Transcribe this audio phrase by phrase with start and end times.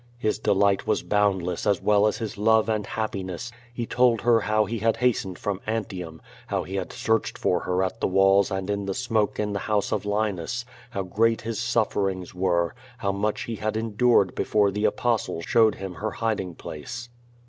[0.17, 3.51] His delight was boundless as well as his love and hap piness.
[3.71, 7.83] He told her how he had hastened from Antium, how he had searched for her
[7.83, 11.59] at the walls and in the smoke in the house of Linus, how great his
[11.59, 17.09] sufferings were, how much he had endured before the Apostle showed him her hiding place.